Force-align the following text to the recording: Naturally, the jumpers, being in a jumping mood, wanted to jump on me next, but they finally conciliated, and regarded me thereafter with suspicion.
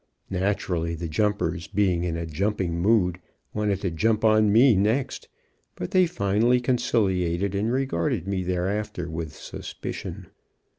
Naturally, 0.31 0.95
the 0.95 1.07
jumpers, 1.07 1.67
being 1.67 2.03
in 2.03 2.17
a 2.17 2.25
jumping 2.25 2.79
mood, 2.81 3.19
wanted 3.53 3.81
to 3.81 3.91
jump 3.91 4.25
on 4.25 4.51
me 4.51 4.75
next, 4.75 5.27
but 5.75 5.91
they 5.91 6.07
finally 6.07 6.59
conciliated, 6.59 7.53
and 7.53 7.71
regarded 7.71 8.27
me 8.27 8.41
thereafter 8.41 9.07
with 9.11 9.35
suspicion. 9.35 10.25